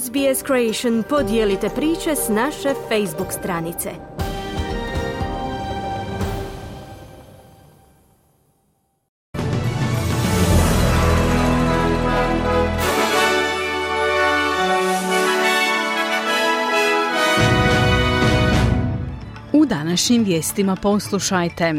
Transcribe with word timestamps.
SBS 0.00 0.42
Creation 0.46 1.02
podijelite 1.08 1.68
priče 1.68 2.16
s 2.16 2.28
naše 2.28 2.74
Facebook 2.88 3.32
stranice. 3.32 3.90
U 19.52 19.66
današnjim 19.66 20.24
vijestima 20.24 20.76
poslušajte. 20.76 21.74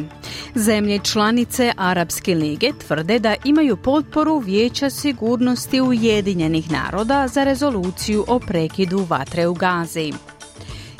Zemlje 0.55 0.99
članice 0.99 1.71
Arapske 1.77 2.35
lige 2.35 2.71
tvrde 2.88 3.20
da 3.20 3.35
imaju 3.43 3.77
potporu 3.77 4.38
Vijeća 4.39 4.89
sigurnosti 4.89 5.81
Ujedinjenih 5.81 6.71
naroda 6.71 7.27
za 7.27 7.44
rezoluciju 7.44 8.25
o 8.27 8.39
prekidu 8.39 9.05
vatre 9.09 9.47
u 9.47 9.53
Gazi. 9.53 10.13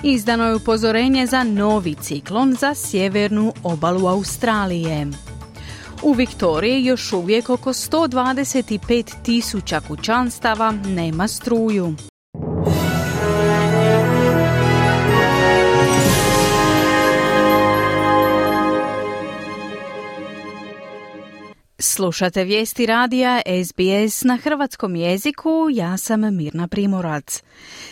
Izdano 0.04 0.44
je 0.44 0.56
upozorenje 0.56 1.26
za 1.26 1.44
novi 1.44 1.96
ciklon 1.96 2.54
za 2.54 2.76
sjevernu 2.76 3.54
obalu 3.64 4.08
Australije. 4.08 5.08
U 6.04 6.14
Viktoriji 6.14 6.86
još 6.86 7.14
uvijek 7.14 7.50
oko 7.50 7.74
125 7.74 9.24
tisuća 9.24 9.82
kućanstava 9.82 10.72
nema 10.72 11.28
struju. 11.28 11.96
Slušate 21.96 22.44
vijesti 22.44 22.86
radija 22.86 23.42
SBS 23.66 24.24
na 24.24 24.38
hrvatskom 24.38 24.96
jeziku, 24.96 25.68
ja 25.72 25.98
sam 25.98 26.36
Mirna 26.36 26.68
Primorac. 26.68 27.44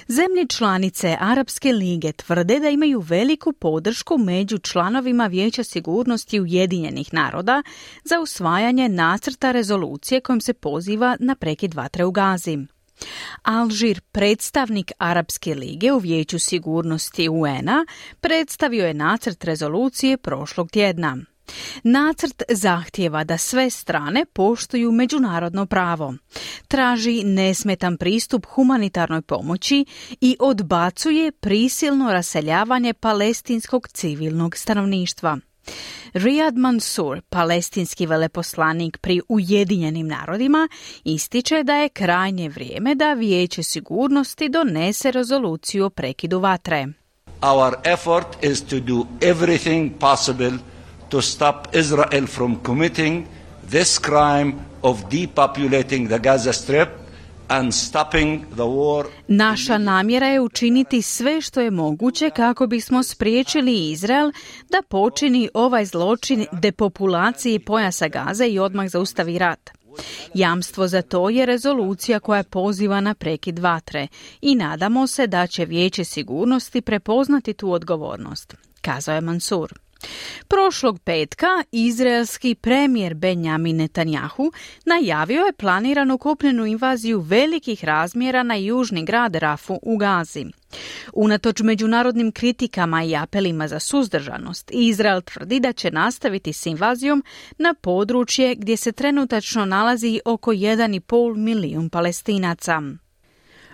Zemlje 0.08 0.48
članice 0.50 1.18
Arapske 1.20 1.74
lige 1.74 2.12
tvrde 2.12 2.60
da 2.60 2.70
imaju 2.70 3.00
veliku 3.00 3.54
podršku 3.54 4.18
među 4.18 4.58
članovima 4.58 5.28
Vijeća 5.28 5.64
sigurnosti 5.64 6.42
Ujedinjenih 6.42 7.14
naroda 7.14 7.64
za 8.04 8.20
usvajanje 8.20 8.90
nacrta 8.90 9.52
rezolucije 9.52 10.22
kojom 10.22 10.42
se 10.42 10.54
poziva 10.54 11.18
na 11.20 11.36
prekid 11.36 11.74
vatre 11.74 12.06
u 12.06 12.12
Gazi. 12.12 12.58
Alžir, 13.42 14.02
predstavnik 14.12 14.92
Arapske 14.98 15.56
lige 15.56 15.92
u 15.92 15.98
Vijeću 15.98 16.40
sigurnosti 16.40 17.30
UN-a, 17.30 17.86
predstavio 18.22 18.86
je 18.86 18.94
nacrt 18.94 19.44
rezolucije 19.44 20.18
prošlog 20.18 20.72
tjedna. 20.72 21.18
Nacrt 21.84 22.44
zahtjeva 22.50 23.24
da 23.24 23.38
sve 23.38 23.70
strane 23.70 24.26
poštuju 24.26 24.92
međunarodno 24.92 25.66
pravo, 25.66 26.14
traži 26.68 27.24
nesmetan 27.24 27.98
pristup 27.98 28.46
humanitarnoj 28.46 29.22
pomoći 29.22 29.86
i 30.22 30.38
odbacuje 30.40 31.32
prisilno 31.32 32.14
raseljavanje 32.14 32.94
palestinskog 32.94 33.88
civilnog 33.88 34.58
stanovništva. 34.58 35.38
Riyad 36.14 36.58
Mansour, 36.58 37.22
palestinski 37.30 38.06
veleposlanik 38.06 38.98
pri 38.98 39.22
Ujedinjenim 39.30 40.08
narodima, 40.08 40.68
ističe 41.04 41.64
da 41.64 41.76
je 41.76 41.90
krajnje 41.90 42.50
vrijeme 42.50 42.96
da 42.96 43.14
Vijeće 43.14 43.64
sigurnosti 43.64 44.50
donese 44.50 45.12
rezoluciju 45.12 45.86
o 45.86 45.90
prekidu 45.90 46.40
vatre. 46.40 46.88
Our 47.42 47.74
effort 47.84 48.44
is 48.44 48.62
to 48.62 48.80
do 48.80 49.06
everything 49.20 49.90
possible 50.00 50.52
to 51.12 51.22
stop 51.22 51.68
Israel 51.74 52.28
from 52.28 52.56
committing 52.64 53.28
this 53.70 54.00
crime 54.00 54.54
of 54.82 55.10
depopulating 55.10 56.08
the 56.08 56.20
Gaza 56.20 56.54
Strip 56.54 56.90
and 57.50 57.74
stopping 57.74 58.46
the 58.56 58.66
war. 58.66 59.06
Naša 59.28 59.78
namjera 59.78 60.28
je 60.28 60.40
učiniti 60.40 61.02
sve 61.02 61.42
što 61.42 61.62
je 61.62 61.72
moguće 61.72 62.30
kako 62.30 62.68
bismo 62.68 63.04
spriječili 63.04 63.92
Izrael 63.92 64.32
da 64.70 64.82
počini 64.90 65.50
ovaj 65.54 65.86
zločin 65.86 66.46
depopulacije 66.52 67.60
pojasa 67.60 68.08
Gaza 68.08 68.46
i 68.46 68.60
odmah 68.60 68.90
zaustavi 68.90 69.38
rat. 69.38 69.70
Jamstvo 70.34 70.88
za 70.88 71.02
to 71.02 71.30
je 71.30 71.46
rezolucija 71.46 72.20
koja 72.20 72.44
poziva 72.44 73.02
na 73.02 73.14
prekid 73.14 73.60
vatre 73.60 74.08
i 74.42 74.56
nadamo 74.56 75.08
se 75.08 75.28
da 75.28 75.48
će 75.48 75.66
Vijeće 75.66 76.04
sigurnosti 76.04 76.82
prepoznati 76.82 77.54
tu 77.54 77.72
odgovornost, 77.72 78.56
kazao 78.82 79.16
je 79.16 79.22
Mansur. 79.22 79.74
Prošlog 80.48 81.00
petka 81.00 81.48
izraelski 81.72 82.56
premijer 82.56 83.14
Benjamin 83.14 83.78
Netanjahu 83.78 84.52
najavio 84.86 85.42
je 85.42 85.54
planiranu 85.54 86.18
kopnenu 86.18 86.66
invaziju 86.66 87.20
velikih 87.20 87.86
razmjera 87.86 88.44
na 88.44 88.56
južni 88.56 89.06
grad 89.06 89.36
Rafu 89.36 89.80
u 89.82 89.98
Gazi. 89.98 90.46
Unatoč 91.14 91.60
međunarodnim 91.60 92.32
kritikama 92.32 93.04
i 93.04 93.16
apelima 93.16 93.68
za 93.68 93.80
suzdržanost, 93.80 94.72
Izrael 94.74 95.22
tvrdi 95.22 95.60
da 95.60 95.74
će 95.74 95.92
nastaviti 95.92 96.54
s 96.54 96.66
invazijom 96.66 97.24
na 97.58 97.74
područje 97.74 98.56
gdje 98.56 98.78
se 98.78 98.92
trenutačno 98.92 99.66
nalazi 99.66 100.20
oko 100.26 100.52
1,5 100.52 101.38
milijun 101.38 101.90
palestinaca. 101.90 102.82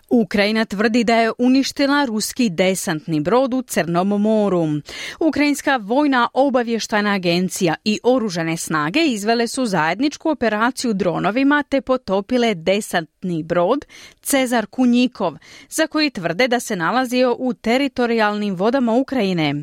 Ukrajina 0.09 0.65
tvrdi 0.65 1.03
da 1.03 1.15
je 1.15 1.31
uništila 1.37 2.05
ruski 2.05 2.49
desantni 2.49 3.19
brod 3.19 3.53
u 3.53 3.61
Crnom 3.61 4.07
moru. 4.07 4.65
Ukrajinska 5.19 5.77
vojna 5.77 6.27
obavještajna 6.33 7.13
agencija 7.13 7.75
i 7.83 7.99
oružane 8.03 8.57
snage 8.57 8.99
izvele 8.99 9.47
su 9.47 9.65
zajedničku 9.65 10.29
operaciju 10.29 10.93
dronovima 10.93 11.63
te 11.63 11.81
potopile 11.81 12.55
desantni 12.55 13.43
brod 13.43 13.85
Cezar 14.21 14.65
Kunjikov, 14.65 15.33
za 15.69 15.87
koji 15.87 16.09
tvrde 16.09 16.47
da 16.47 16.59
se 16.59 16.75
nalazio 16.75 17.35
u 17.39 17.53
teritorijalnim 17.53 18.55
vodama 18.55 18.93
Ukrajine. 18.93 19.53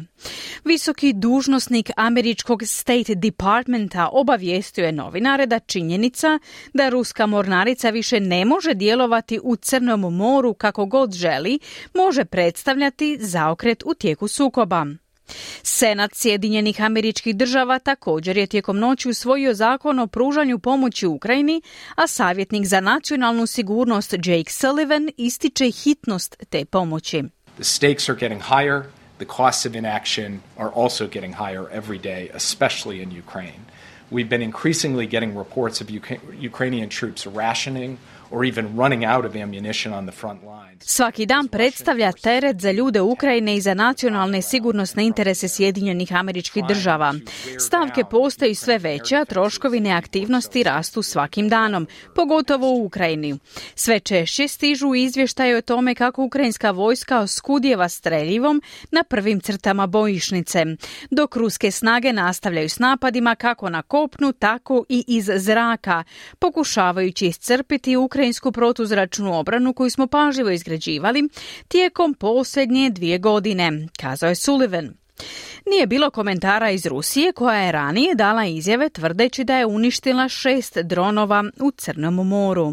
Visoki 0.64 1.12
dužnosnik 1.12 1.90
američkog 1.96 2.62
State 2.66 3.14
Departmenta 3.14 4.08
obavijestio 4.12 4.84
je 4.84 4.92
novinare 4.92 5.46
da 5.46 5.58
činjenica 5.58 6.38
da 6.74 6.88
ruska 6.88 7.26
mornarica 7.26 7.90
više 7.90 8.20
ne 8.20 8.44
može 8.44 8.74
djelovati 8.74 9.40
u 9.42 9.56
Crnom 9.56 10.00
moru 10.00 10.33
kako 10.54 10.86
god 10.86 11.12
želi, 11.12 11.58
može 11.94 12.24
predstavljati 12.24 13.18
zaokret 13.20 13.82
u 13.86 13.94
tijeku 13.94 14.28
sukoba. 14.28 14.86
Senat 15.62 16.10
Sjedinjenih 16.14 16.82
američkih 16.82 17.36
država 17.36 17.78
također 17.78 18.36
je 18.36 18.46
tijekom 18.46 18.78
noći 18.78 19.08
usvojio 19.08 19.54
zakon 19.54 19.98
o 19.98 20.06
pružanju 20.06 20.58
pomoći 20.58 21.06
Ukrajini, 21.06 21.62
a 21.94 22.06
savjetnik 22.06 22.66
za 22.66 22.80
nacionalnu 22.80 23.46
sigurnost 23.46 24.12
Jake 24.12 24.50
Sullivan 24.50 25.10
ističe 25.16 25.70
hitnost 25.70 26.36
te 26.50 26.64
pomoći. 26.64 27.22
The 27.54 27.64
stakes 27.64 28.08
are 28.08 28.18
getting 28.18 28.42
higher. 28.42 28.82
The 29.18 29.26
costs 29.36 29.66
of 29.66 29.74
inaction 29.74 30.40
are 30.56 30.70
also 30.74 31.06
getting 31.06 31.34
higher 31.34 31.64
every 31.72 31.98
day, 31.98 32.28
especially 32.34 33.02
in 33.02 33.22
Ukraine. 33.26 33.60
We've 34.10 34.28
been 34.28 34.52
increasingly 34.52 35.06
getting 35.06 35.38
reports 35.38 35.80
of 35.80 35.88
Ukrainian 36.40 36.88
troops 36.88 37.26
rationing 37.26 37.98
or 38.34 38.44
even 38.44 38.76
running 38.76 39.04
out 39.04 39.24
of 39.24 39.36
ammunition 39.36 39.94
on 39.94 40.06
the 40.06 40.16
front 40.16 40.42
lines. 40.42 40.82
Svaki 40.86 41.26
dan 41.26 41.48
predstavlja 41.48 42.12
teret 42.12 42.60
za 42.60 42.72
ljude 42.72 43.00
Ukrajine 43.00 43.56
i 43.56 43.60
za 43.60 43.74
nacionalne 43.74 44.42
sigurnosne 44.42 45.06
interese 45.06 45.48
Sjedinjenih 45.48 46.14
američkih 46.14 46.64
država. 46.68 47.14
Stavke 47.58 48.04
postaju 48.10 48.54
sve 48.54 48.78
veće, 48.78 49.16
a 49.16 49.24
troškovi 49.24 49.80
neaktivnosti 49.80 50.62
rastu 50.62 51.02
svakim 51.02 51.48
danom, 51.48 51.86
pogotovo 52.14 52.70
u 52.70 52.84
Ukrajini. 52.84 53.38
Sve 53.74 54.00
češće 54.00 54.48
stižu 54.48 54.94
izvještaje 54.94 55.56
o 55.56 55.60
tome 55.60 55.94
kako 55.94 56.24
ukrajinska 56.24 56.70
vojska 56.70 57.18
oskudjeva 57.18 57.88
streljivom 57.88 58.62
na 58.90 59.04
prvim 59.04 59.40
crtama 59.40 59.86
bojišnice, 59.86 60.64
dok 61.10 61.36
ruske 61.36 61.70
snage 61.70 62.12
nastavljaju 62.12 62.68
s 62.68 62.78
napadima 62.78 63.34
kako 63.34 63.70
na 63.70 63.82
kopnu, 63.82 64.32
tako 64.32 64.84
i 64.88 65.04
iz 65.06 65.30
zraka, 65.36 66.04
pokušavajući 66.38 67.26
iscrpiti 67.26 67.96
ukrajinsku 68.24 68.52
protuzračnu 68.52 69.38
obranu 69.38 69.72
koju 69.72 69.90
smo 69.90 70.06
pažljivo 70.06 70.50
izgrađivali 70.50 71.28
tijekom 71.68 72.14
posljednje 72.14 72.90
dvije 72.90 73.18
godine, 73.18 73.88
kazao 74.00 74.28
je 74.28 74.34
Sullivan. 74.34 74.94
Nije 75.66 75.86
bilo 75.86 76.10
komentara 76.10 76.70
iz 76.70 76.86
Rusije 76.86 77.32
koja 77.32 77.60
je 77.60 77.72
ranije 77.72 78.14
dala 78.14 78.44
izjave 78.46 78.88
tvrdeći 78.88 79.44
da 79.44 79.56
je 79.56 79.66
uništila 79.66 80.28
šest 80.28 80.78
dronova 80.78 81.44
u 81.60 81.70
Crnom 81.70 82.14
moru. 82.14 82.72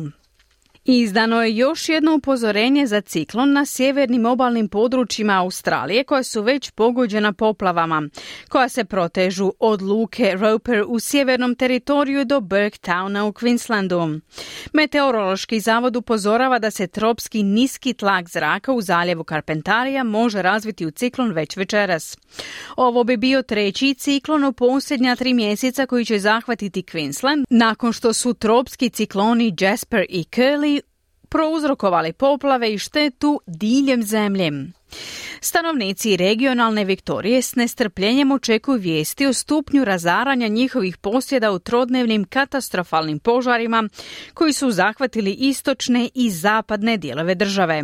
Izdano 0.86 1.44
je 1.44 1.56
još 1.56 1.90
jedno 1.90 2.16
upozorenje 2.16 2.88
za 2.88 3.02
ciklon 3.02 3.54
na 3.54 3.66
sjevernim 3.66 4.26
obalnim 4.26 4.70
područjima 4.70 5.40
Australije 5.40 6.04
koja 6.04 6.24
su 6.24 6.42
već 6.42 6.72
pogođena 6.72 7.34
poplavama, 7.34 8.10
koja 8.50 8.70
se 8.70 8.86
protežu 8.86 9.54
od 9.60 9.82
luke 9.82 10.36
Roper 10.36 10.84
u 10.88 11.00
sjevernom 11.00 11.56
teritoriju 11.56 12.26
do 12.26 12.40
Burktowna 12.40 13.22
u 13.22 13.32
Queenslandu. 13.32 14.20
Meteorološki 14.74 15.60
zavod 15.60 15.96
upozorava 15.96 16.60
da 16.60 16.72
se 16.72 16.88
tropski 16.88 17.44
niski 17.44 17.94
tlak 17.94 18.30
zraka 18.30 18.74
u 18.74 18.82
zaljevu 18.82 19.24
Carpentarija 19.24 20.04
može 20.04 20.42
razviti 20.42 20.86
u 20.86 20.92
ciklon 20.92 21.32
već 21.32 21.58
večeras. 21.58 22.18
Ovo 22.76 23.04
bi 23.04 23.18
bio 23.18 23.42
treći 23.42 23.94
ciklon 23.94 24.44
u 24.44 24.54
posljednja 24.54 25.16
tri 25.16 25.34
mjeseca 25.34 25.86
koji 25.86 26.06
će 26.06 26.20
zahvatiti 26.20 26.82
Queensland 26.82 27.44
nakon 27.50 27.94
što 27.94 28.14
su 28.14 28.34
tropski 28.34 28.90
cikloni 28.90 29.56
Jasper 29.60 30.06
i 30.10 30.24
Curly 30.24 30.81
prouzrokovali 31.32 32.14
poplave 32.14 32.74
i 32.74 32.78
štetu 32.78 33.40
diljem 33.48 34.04
zemlje. 34.04 34.52
Stanovnici 35.44 36.18
regionalne 36.18 36.86
Viktorije 36.86 37.42
s 37.42 37.56
nestrpljenjem 37.56 38.32
očekuju 38.32 38.80
vijesti 38.80 39.26
o 39.26 39.34
stupnju 39.34 39.86
razaranja 39.86 40.48
njihovih 40.48 40.98
posjeda 40.98 41.52
u 41.52 41.60
trodnevnim 41.60 42.26
katastrofalnim 42.26 43.20
požarima 43.20 43.90
koji 44.34 44.54
su 44.54 44.72
zahvatili 44.72 45.34
istočne 45.34 46.10
i 46.16 46.30
zapadne 46.30 46.98
dijelove 46.98 47.36
države. 47.36 47.84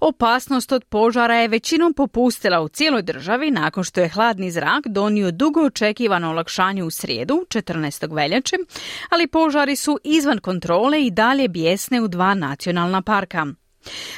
Opasnost 0.00 0.72
od 0.72 0.84
požara 0.84 1.34
je 1.34 1.48
većinom 1.48 1.94
popustila 1.94 2.60
u 2.60 2.68
cijeloj 2.68 3.02
državi 3.02 3.50
nakon 3.50 3.84
što 3.84 4.00
je 4.00 4.08
hladni 4.08 4.50
zrak 4.50 4.86
donio 4.86 5.30
dugo 5.30 5.60
očekivano 5.60 6.30
olakšanje 6.30 6.82
u 6.82 6.90
srijedu, 6.90 7.46
14. 7.48 8.14
veljače, 8.14 8.56
ali 9.10 9.26
požari 9.26 9.76
su 9.76 9.98
izvan 10.04 10.38
kontrole 10.38 11.06
i 11.06 11.10
dalje 11.10 11.48
bijesne 11.48 12.00
u 12.00 12.08
dva 12.08 12.34
nacionalna 12.34 13.02
parka. 13.02 13.46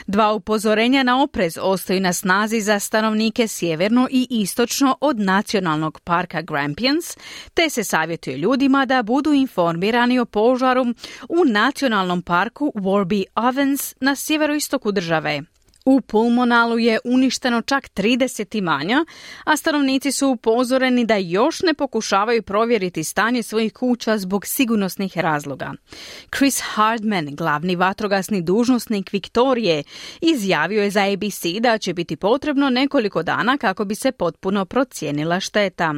Dva 0.07 0.33
upozorenja 0.33 1.03
na 1.03 1.23
oprez 1.23 1.59
ostaju 1.63 2.01
na 2.01 2.13
snazi 2.13 2.61
za 2.61 2.79
stanovnike 2.79 3.49
sjeverno 3.49 4.09
i 4.11 4.27
istočno 4.31 4.97
od 5.01 5.19
nacionalnog 5.21 6.01
parka 6.01 6.43
Grampians, 6.43 7.17
te 7.55 7.71
se 7.71 7.85
savjetuje 7.85 8.37
ljudima 8.37 8.87
da 8.87 9.03
budu 9.03 9.33
informirani 9.33 10.19
o 10.19 10.25
požaru 10.25 10.85
u 11.29 11.45
nacionalnom 11.47 12.23
parku 12.23 12.73
Warby 12.75 13.25
Ovens 13.35 13.95
na 14.01 14.17
sjeveroistoku 14.17 14.93
države. 14.93 15.43
U 15.87 16.01
Pulmonalu 16.01 16.79
je 16.79 16.99
uništeno 17.05 17.63
čak 17.63 17.89
30 17.95 18.59
imanja, 18.59 19.05
a 19.45 19.57
stanovnici 19.57 20.13
su 20.13 20.29
upozoreni 20.29 21.05
da 21.05 21.17
još 21.17 21.63
ne 21.63 21.75
pokušavaju 21.75 22.43
provjeriti 22.43 23.05
stanje 23.05 23.43
svojih 23.43 23.73
kuća 23.73 24.19
zbog 24.19 24.47
sigurnosnih 24.47 25.19
razloga. 25.19 25.73
Chris 26.37 26.61
Hardman, 26.65 27.27
glavni 27.27 27.77
vatrogasni 27.77 28.43
dužnosnik 28.43 29.13
Viktorije, 29.13 29.83
izjavio 30.21 30.83
je 30.83 30.91
za 30.91 31.01
ABC 31.13 31.43
da 31.61 31.79
će 31.79 31.95
biti 31.95 32.17
potrebno 32.17 32.71
nekoliko 32.71 33.23
dana 33.23 33.59
kako 33.59 33.85
bi 33.85 33.95
se 33.95 34.13
potpuno 34.13 34.65
procijenila 34.65 35.41
šteta. 35.41 35.95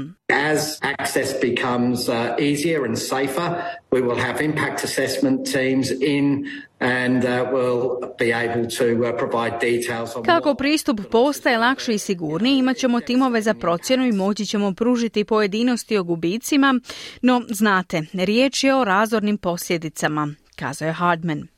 As 0.52 0.79
access 0.99 1.32
becomes 1.40 2.08
uh, 2.08 2.14
easier 2.38 2.85
and 2.85 2.99
safer, 2.99 3.50
we 3.90 4.02
will 4.02 4.20
have 4.20 4.44
impact 4.44 4.85
assessment 4.85 5.52
teams 5.52 5.90
in 5.90 6.46
and 6.81 7.25
uh, 7.25 7.46
we'll 7.52 8.14
be 8.19 8.32
able 8.32 8.69
to 8.69 9.05
uh, 9.05 9.12
provide 9.19 9.58
details 9.61 10.17
on 10.17 10.23
Kako 10.23 10.55
pristup 10.55 11.00
postaje 11.11 11.58
lakši 11.58 11.93
i 11.93 11.99
sigurniji, 11.99 12.58
imat 12.58 12.76
ćemo 12.76 13.00
timove 13.00 13.43
za 13.43 13.55
procjenu 13.55 14.06
i 14.06 14.12
moći 14.12 14.46
ćemo 14.46 14.73
pružiti 14.75 15.25
pojedinosti 15.25 15.96
o 15.96 16.05
gubicima, 16.05 16.81
no 17.23 17.43
znate, 17.49 18.02
riječ 18.12 18.64
je 18.64 18.75
o 18.75 18.85
razornim 18.85 19.38
posljedicama, 19.38 20.29
kazao 20.56 20.87
je 20.87 20.93
Hardman. 20.93 21.49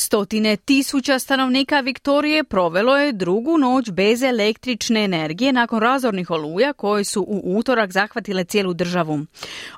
Stotine 0.00 0.56
tisuća 0.56 1.18
stanovnika 1.18 1.80
Viktorije 1.80 2.44
provelo 2.44 2.96
je 2.98 3.12
drugu 3.12 3.58
noć 3.58 3.90
bez 3.90 4.22
električne 4.22 5.04
energije 5.04 5.52
nakon 5.52 5.80
razornih 5.80 6.30
oluja 6.30 6.72
koje 6.72 7.04
su 7.04 7.22
u 7.28 7.58
utorak 7.58 7.92
zahvatile 7.92 8.44
cijelu 8.44 8.74
državu. 8.74 9.20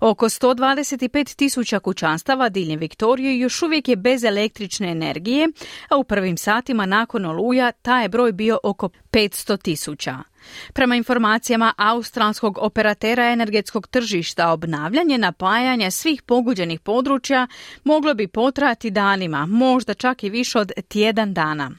Oko 0.01 0.29
125 0.29 1.37
tisuća 1.37 1.81
kućanstava 1.81 2.49
diljem 2.49 2.79
Viktorije 2.81 3.39
još 3.39 3.63
uvijek 3.63 3.89
je 3.89 3.97
bez 3.97 4.25
električne 4.25 4.91
energije, 4.91 5.49
a 5.89 5.97
u 5.97 6.05
prvim 6.05 6.37
satima 6.37 6.87
nakon 6.87 7.25
oluja 7.25 7.73
taj 7.73 8.05
je 8.05 8.09
broj 8.09 8.33
bio 8.33 8.59
oko 8.63 8.89
500 9.11 9.63
tisuća. 9.63 10.32
Prema 10.73 10.97
informacijama 10.97 11.73
australskog 11.77 12.59
operatera 12.59 13.31
energetskog 13.33 13.87
tržišta, 13.89 14.53
obnavljanje 14.53 15.19
napajanja 15.19 15.91
svih 15.91 16.23
poguđenih 16.23 16.81
područja 16.81 17.47
moglo 17.85 18.15
bi 18.15 18.29
potrajati 18.29 18.91
danima, 18.91 19.47
možda 19.47 19.95
čak 19.95 20.25
i 20.25 20.31
više 20.31 20.59
od 20.59 20.73
tjedan 20.89 21.35
dana. 21.35 21.71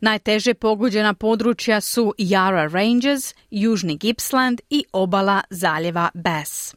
Najteže 0.00 0.54
poguđena 0.54 1.14
područja 1.14 1.80
su 1.80 2.14
Yarra 2.18 2.72
Ranges, 2.72 3.34
Južni 3.50 3.96
Gippsland 3.96 4.60
i 4.70 4.84
obala 4.92 5.42
zaljeva 5.50 6.10
Bass. 6.14 6.74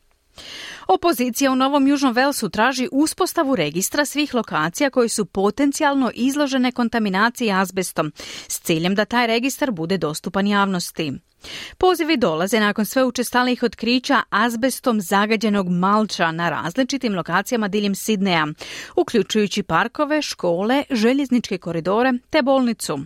Opozicija 0.94 1.52
u 1.52 1.56
Novom 1.56 1.88
Južnom 1.88 2.14
Velsu 2.14 2.50
traži 2.50 2.90
uspostavu 2.92 3.56
registra 3.56 4.06
svih 4.06 4.34
lokacija 4.34 4.90
koji 4.90 5.10
su 5.10 5.26
potencijalno 5.26 6.12
izložene 6.14 6.72
kontaminaciji 6.72 7.52
azbestom 7.52 8.12
s 8.48 8.60
ciljem 8.60 8.96
da 8.96 9.06
taj 9.06 9.28
registar 9.28 9.72
bude 9.72 9.98
dostupan 9.98 10.48
javnosti. 10.48 11.14
Pozivi 11.78 12.18
dolaze 12.18 12.60
nakon 12.60 12.86
sve 12.86 13.06
učestalih 13.06 13.64
otkrića 13.64 14.22
azbestom 14.30 15.02
zagađenog 15.02 15.70
malča 15.70 16.32
na 16.32 16.50
različitim 16.50 17.16
lokacijama 17.16 17.68
diljem 17.68 17.96
Sidneja, 17.96 18.48
uključujući 18.96 19.64
parkove, 19.64 20.22
škole, 20.22 20.84
željezničke 20.90 21.58
koridore 21.58 22.14
te 22.30 22.42
bolnicu. 22.42 23.00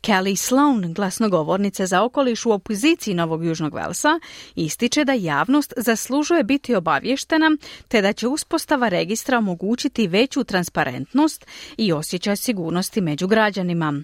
Kelly 0.00 0.36
Sloan, 0.36 0.94
glasnogovornica 0.94 1.86
za 1.86 2.02
okoliš 2.02 2.46
u 2.46 2.52
opoziciji 2.52 3.14
Novog 3.14 3.44
Južnog 3.44 3.74
Velsa, 3.74 4.20
ističe 4.54 5.04
da 5.04 5.12
javnost 5.12 5.72
zaslužuje 5.76 6.44
biti 6.44 6.74
obavještena 6.74 7.27
te 7.88 8.02
da 8.02 8.12
će 8.12 8.28
uspostava 8.28 8.88
registra 8.88 9.38
omogućiti 9.38 10.06
veću 10.06 10.44
transparentnost 10.44 11.46
i 11.76 11.92
osjećaj 11.92 12.36
sigurnosti 12.36 13.00
među 13.00 13.26
građanima. 13.26 14.02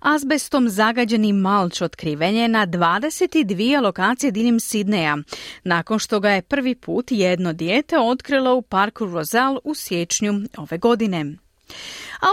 Azbestom 0.00 0.68
zagađeni 0.68 1.32
malč 1.32 1.82
otkriven 1.82 2.34
je 2.34 2.48
na 2.48 2.66
20 2.66 3.08
22 3.18 3.82
lokacije 3.82 4.30
diljem 4.30 4.60
Sidneja, 4.60 5.16
nakon 5.64 5.98
što 5.98 6.20
ga 6.20 6.30
je 6.30 6.42
prvi 6.42 6.74
put 6.74 7.06
jedno 7.10 7.52
dijete 7.52 7.98
otkrilo 7.98 8.54
u 8.54 8.62
parku 8.62 9.06
Rosal 9.06 9.58
u 9.64 9.74
siječnju 9.74 10.40
ove 10.56 10.78
godine. 10.78 11.36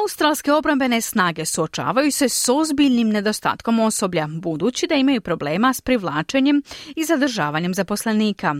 Australske 0.01 0.51
obrambene 0.51 1.01
snage 1.01 1.45
suočavaju 1.45 2.11
se 2.11 2.29
s 2.29 2.49
ozbiljnim 2.49 3.09
nedostatkom 3.09 3.79
osoblja, 3.79 4.27
budući 4.27 4.88
da 4.88 4.95
imaju 4.95 5.21
problema 5.21 5.73
s 5.73 5.81
privlačenjem 5.81 6.63
i 6.95 7.05
zadržavanjem 7.05 7.73
zaposlenika. 7.73 8.55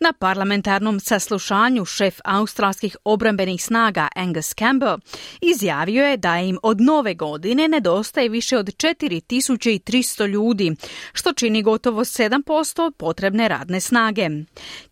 Na 0.00 0.12
parlamentarnom 0.12 1.00
saslušanju 1.00 1.84
šef 1.84 2.20
australskih 2.24 2.96
obrambenih 3.04 3.64
snaga 3.64 4.08
Angus 4.16 4.54
Campbell 4.54 4.98
izjavio 5.40 6.06
je 6.06 6.16
da 6.16 6.38
im 6.38 6.58
od 6.62 6.80
nove 6.80 7.14
godine 7.14 7.68
nedostaje 7.68 8.28
više 8.28 8.58
od 8.58 8.66
4300 8.66 10.26
ljudi, 10.26 10.76
što 11.12 11.32
čini 11.32 11.62
gotovo 11.62 12.04
7% 12.04 12.92
potrebne 12.92 13.48
radne 13.48 13.80
snage. 13.80 14.28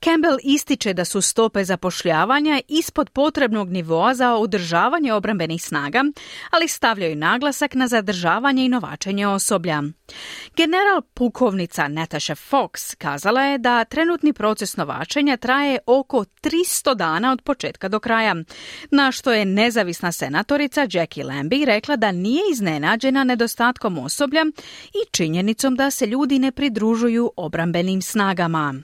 Campbell 0.05 0.39
ističe 0.43 0.93
da 0.93 1.05
su 1.05 1.21
stope 1.21 1.65
zapošljavanja 1.65 2.61
ispod 2.69 3.11
potrebnog 3.11 3.71
nivoa 3.71 4.15
za 4.15 4.35
održavanje 4.35 5.13
obrambenih 5.13 5.63
snaga, 5.63 6.05
ali 6.51 6.69
stavljaju 6.69 7.17
naglasak 7.17 7.75
na 7.75 7.89
zadržavanje 7.89 8.65
i 8.65 8.69
novačenje 8.69 9.27
osoblja. 9.27 9.83
General 10.57 11.03
pukovnica 11.15 11.89
Natasha 11.89 12.35
Fox 12.35 12.97
kazala 12.99 13.43
je 13.43 13.59
da 13.59 13.85
trenutni 13.85 14.33
proces 14.33 14.60
novačenja 14.77 15.37
traje 15.37 15.79
oko 15.87 16.25
300 16.43 16.95
dana 16.95 17.33
od 17.33 17.43
početka 17.43 17.89
do 17.89 18.01
kraja, 18.01 18.35
na 18.91 19.13
što 19.13 19.33
je 19.33 19.45
nezavisna 19.45 20.13
senatorica 20.13 20.87
Jackie 20.93 21.25
Lambie 21.25 21.67
rekla 21.67 21.97
da 21.97 22.13
nije 22.13 22.43
iznenađena 22.53 23.25
nedostatkom 23.25 23.99
osoblja 23.99 24.45
i 24.85 25.11
činjenicom 25.11 25.77
da 25.77 25.91
se 25.91 26.07
ljudi 26.07 26.39
ne 26.39 26.53
pridružuju 26.53 27.33
obrambenim 27.37 28.03
snagama. 28.03 28.75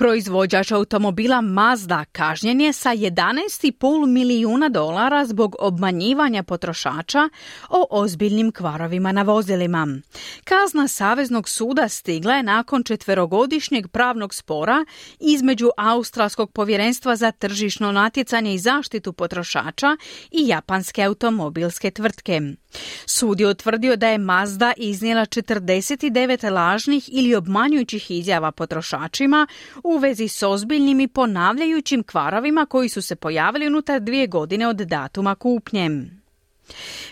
Proizvođač 0.00 0.72
automobila 0.72 1.40
Mazda 1.40 2.04
kažnjen 2.04 2.60
je 2.60 2.72
sa 2.72 2.90
11,5 2.90 4.06
milijuna 4.06 4.68
dolara 4.68 5.24
zbog 5.24 5.56
obmanjivanja 5.58 6.42
potrošača 6.42 7.28
o 7.68 7.86
ozbiljnim 7.90 8.52
kvarovima 8.52 9.12
na 9.12 9.22
vozilima. 9.22 9.88
Kazna 10.44 10.88
Saveznog 10.88 11.48
suda 11.48 11.88
stigla 11.88 12.34
je 12.34 12.42
nakon 12.42 12.82
četverogodišnjeg 12.82 13.88
pravnog 13.88 14.34
spora 14.34 14.84
između 15.18 15.70
Australskog 15.76 16.52
povjerenstva 16.52 17.16
za 17.16 17.30
tržišno 17.30 17.92
natjecanje 17.92 18.54
i 18.54 18.58
zaštitu 18.58 19.12
potrošača 19.12 19.96
i 20.30 20.48
japanske 20.48 21.02
automobilske 21.02 21.90
tvrtke. 21.90 22.40
Sud 23.06 23.40
je 23.40 23.48
utvrdio 23.48 23.96
da 23.96 24.08
je 24.08 24.18
Mazda 24.18 24.72
iznijela 24.76 25.26
49 25.26 26.52
lažnih 26.52 27.08
ili 27.12 27.34
obmanjujućih 27.34 28.10
izjava 28.10 28.52
potrošačima 28.52 29.46
u 29.84 29.89
vezi 29.98 30.28
s 30.28 30.42
ozbiljnim 30.42 31.00
i 31.00 31.08
ponavljajućim 31.08 32.02
kvarovima 32.02 32.66
koji 32.66 32.88
su 32.88 33.02
se 33.02 33.16
pojavili 33.16 33.66
unutar 33.66 34.00
dvije 34.00 34.26
godine 34.26 34.68
od 34.68 34.76
datuma 34.76 35.34
kupnje. 35.34 35.90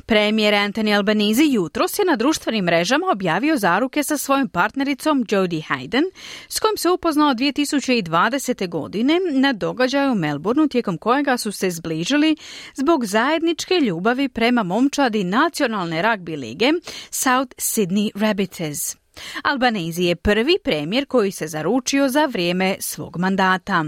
Premijer 0.07 0.55
Anthony 0.55 0.97
Albanese 0.97 1.43
jutros 1.45 1.99
je 1.99 2.05
na 2.05 2.17
društvenim 2.17 2.65
mrežama 2.65 3.07
objavio 3.13 3.57
zaruke 3.57 4.03
sa 4.03 4.19
svojom 4.19 4.49
partnericom 4.49 5.25
Jodie 5.31 5.63
Hayden, 5.69 6.03
s 6.49 6.61
kojim 6.61 6.77
se 6.77 6.91
upoznao 6.91 7.35
2020. 7.35 8.69
godine 8.69 9.21
na 9.33 9.53
događaju 9.53 10.13
u 10.13 10.15
Melbourneu 10.15 10.69
tijekom 10.69 10.99
kojega 10.99 11.37
su 11.37 11.53
se 11.53 11.71
zbližili 11.71 12.37
zbog 12.75 13.05
zajedničke 13.05 13.75
ljubavi 13.75 14.29
prema 14.29 14.63
momčadi 14.63 15.25
nacionalne 15.25 16.03
rugby 16.03 16.39
lige 16.39 16.73
South 17.11 17.55
Sydney 17.57 18.11
Rabbits. 18.15 18.97
Albanezi 19.43 20.03
je 20.03 20.17
prvi 20.17 20.57
premijer 20.65 21.07
koji 21.07 21.31
se 21.31 21.47
zaručio 21.47 22.09
za 22.09 22.27
vrijeme 22.27 22.77
svog 22.81 23.19
mandata. 23.19 23.85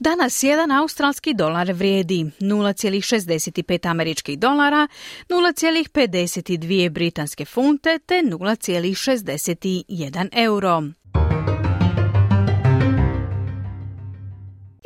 Danas 0.00 0.42
jedan 0.42 0.72
australski 0.72 1.34
dolar 1.34 1.72
vrijedi 1.72 2.24
0,65 2.40 3.90
američkih 3.90 4.38
dolara, 4.38 4.88
0,52 5.28 6.90
britanske 6.90 7.44
funte 7.44 7.98
te 8.06 8.14
0,61 8.14 10.28
euro. 10.32 10.82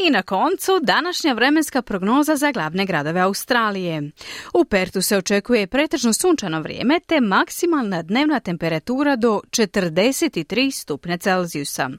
I 0.06 0.10
na 0.10 0.22
koncu 0.22 0.72
današnja 0.82 1.32
vremenska 1.32 1.82
prognoza 1.82 2.36
za 2.36 2.52
glavne 2.52 2.86
gradove 2.86 3.20
Australije. 3.20 4.10
U 4.54 4.64
Pertu 4.64 5.02
se 5.02 5.16
očekuje 5.16 5.66
pretežno 5.66 6.12
sunčano 6.12 6.60
vrijeme 6.60 7.00
te 7.06 7.20
maksimalna 7.20 8.02
dnevna 8.02 8.40
temperatura 8.40 9.16
do 9.16 9.40
43 9.50 10.70
stupnja 10.70 11.16
Celzijusa. 11.16 11.90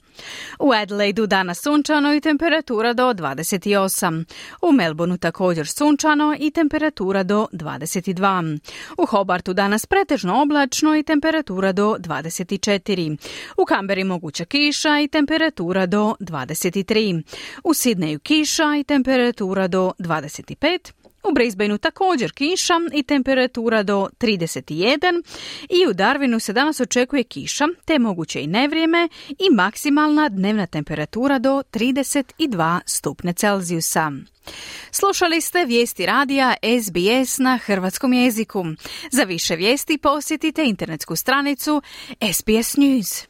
U 0.59 0.71
Adelaidu 0.73 1.27
danas 1.27 1.61
sunčano 1.61 2.13
i 2.13 2.21
temperatura 2.21 2.93
do 2.93 3.13
28. 3.13 4.25
U 4.61 4.71
Melbourneu 4.71 5.17
također 5.17 5.67
sunčano 5.67 6.35
i 6.39 6.51
temperatura 6.51 7.23
do 7.23 7.47
22. 7.51 8.59
U 8.97 9.05
Hobartu 9.05 9.53
danas 9.53 9.85
pretežno 9.85 10.41
oblačno 10.41 10.95
i 10.95 11.03
temperatura 11.03 11.71
do 11.71 11.95
24. 11.99 13.17
U 13.57 13.65
Kamberi 13.65 14.03
moguća 14.03 14.45
kiša 14.45 14.99
i 14.99 15.07
temperatura 15.07 15.85
do 15.85 16.15
23. 16.19 17.23
U 17.63 17.73
Sidneju 17.89 18.19
kiša 18.19 18.75
i 18.79 18.83
temperatura 18.83 19.67
do 19.67 19.91
25, 19.99 20.91
u 21.23 21.33
Brisbaneu 21.33 21.77
također 21.77 22.31
kiša 22.31 22.73
i 22.93 23.03
temperatura 23.03 23.83
do 23.83 24.07
31 24.19 25.23
i 25.69 25.87
u 25.89 25.93
Darwinu 25.93 26.39
se 26.39 26.53
danas 26.53 26.79
očekuje 26.79 27.23
kiša 27.23 27.67
te 27.85 27.99
moguće 27.99 28.41
i 28.41 28.47
nevrijeme 28.47 29.09
i 29.29 29.55
maksimalna 29.55 30.29
dnevna 30.29 30.67
temperatura 30.67 31.39
do 31.39 31.63
32 31.71 32.79
stupne 32.85 33.33
Celzijusa. 33.33 34.11
Slušali 34.91 35.41
ste 35.41 35.65
vijesti 35.65 36.05
radija 36.05 36.55
SBS 36.81 37.37
na 37.37 37.57
hrvatskom 37.57 38.13
jeziku. 38.13 38.65
Za 39.11 39.23
više 39.23 39.55
vijesti 39.55 39.97
posjetite 39.97 40.63
internetsku 40.65 41.15
stranicu 41.15 41.81
SBS 42.33 42.77
News. 42.77 43.29